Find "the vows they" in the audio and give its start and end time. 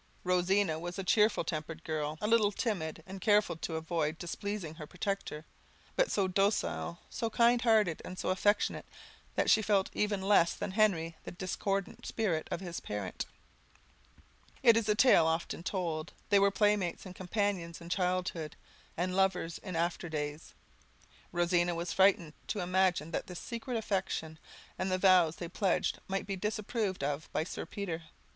24.91-25.47